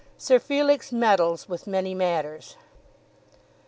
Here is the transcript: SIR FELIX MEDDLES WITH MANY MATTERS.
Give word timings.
SIR 0.17 0.39
FELIX 0.39 0.91
MEDDLES 0.93 1.47
WITH 1.47 1.67
MANY 1.67 1.93
MATTERS. 1.93 2.55